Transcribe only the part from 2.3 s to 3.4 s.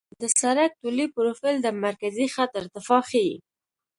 خط ارتفاع ښيي